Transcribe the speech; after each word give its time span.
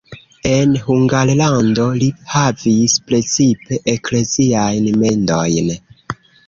En 0.51 0.71
Hungarlando 0.85 1.85
li 1.99 2.09
havis 2.37 2.97
precipe 3.13 3.81
ekleziajn 3.97 4.93
mendojn. 5.07 5.75